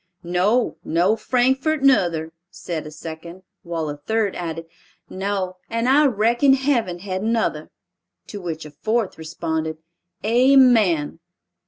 [0.23, 3.43] "No, nor Frankfort nuther," said a second.
[3.61, 4.65] While a third added,
[5.11, 7.69] "No, and I reckon heaven hadn't nuther!"
[8.29, 9.77] To which a fourth responded,
[10.25, 11.19] "Amen."